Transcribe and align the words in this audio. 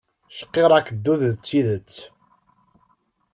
Cqirreɣ-k 0.37 0.87
ddu 0.95 1.13
d 1.21 1.23
tidet! 1.45 1.93